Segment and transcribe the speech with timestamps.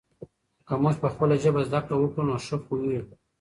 [0.67, 3.13] که موږ په خپله ژبه زده کړه وکړو نو ښه پوهېږو.